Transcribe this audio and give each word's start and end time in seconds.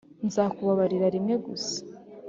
nzakubabarira 0.27 1.07
rimwe 1.15 1.35
gusa. 1.45 1.77